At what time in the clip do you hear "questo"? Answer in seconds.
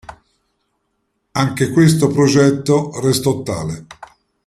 1.69-2.07